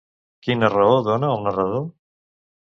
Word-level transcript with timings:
Quina 0.45 0.69
raó 0.75 0.95
dona 1.09 1.29
el 1.35 1.45
narrador? 1.49 1.85